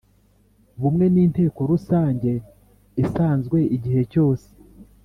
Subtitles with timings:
[0.81, 2.31] Bumwe n inteko rusange
[3.03, 4.47] isanzwe igihe cyose